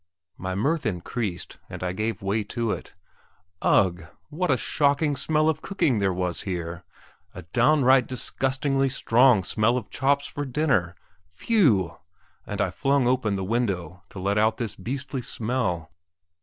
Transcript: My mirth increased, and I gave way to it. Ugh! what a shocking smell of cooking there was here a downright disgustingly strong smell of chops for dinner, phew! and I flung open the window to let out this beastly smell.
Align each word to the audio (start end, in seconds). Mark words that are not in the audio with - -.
My 0.35 0.55
mirth 0.55 0.87
increased, 0.87 1.57
and 1.69 1.83
I 1.83 1.91
gave 1.91 2.23
way 2.23 2.43
to 2.45 2.71
it. 2.71 2.95
Ugh! 3.61 4.05
what 4.29 4.49
a 4.49 4.57
shocking 4.57 5.15
smell 5.15 5.47
of 5.47 5.61
cooking 5.61 5.99
there 5.99 6.11
was 6.11 6.41
here 6.41 6.83
a 7.35 7.43
downright 7.43 8.07
disgustingly 8.07 8.89
strong 8.89 9.43
smell 9.43 9.77
of 9.77 9.91
chops 9.91 10.25
for 10.25 10.43
dinner, 10.43 10.95
phew! 11.29 11.99
and 12.47 12.61
I 12.61 12.71
flung 12.71 13.05
open 13.05 13.35
the 13.35 13.43
window 13.43 14.01
to 14.09 14.17
let 14.17 14.39
out 14.39 14.57
this 14.57 14.75
beastly 14.75 15.21
smell. 15.21 15.91